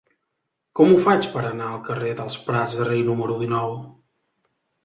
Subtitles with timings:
[0.79, 3.77] Com ho faig per anar al carrer dels Prats de Rei número dinou?